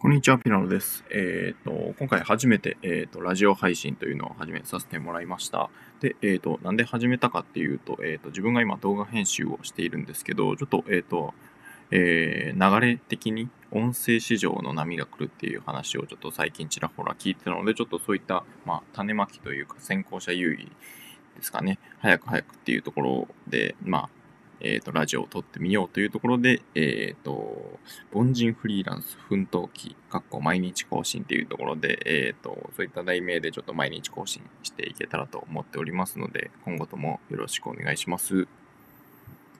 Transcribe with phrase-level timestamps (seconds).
[0.00, 1.02] こんにちは、ピラノです。
[1.10, 5.70] えっ、と、今回初めて、えっ、と、ラジオ配信というのを始めさせてもらいました。
[6.00, 11.32] で、えっ、と、なんで始めたかっていうと、えっ、と、自分が今動画編集をしているんですけど、ちょっと、えっ、と、
[11.90, 20.70] えー流れ的に音声市場の波が来るっていう話をちょっと最近ちらほら聞いてたので、ちょっとそういった、まあ、種まきというか先行者優位
[21.36, 24.08] ですかね、早く早くっていうところで、まあ、
[24.64, 27.78] えっ、と、ラジオを撮ってみようというところで、えっ、と、
[28.12, 38.48] 凡人フリーランス奮闘記、かっこ毎日更新というところで、えっ、と、そういった題名でちょっと毎日更新していけたらと思っておりますので、今後ともよろしくお願いします。